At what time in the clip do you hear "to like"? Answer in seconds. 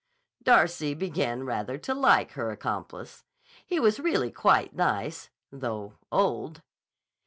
1.77-2.31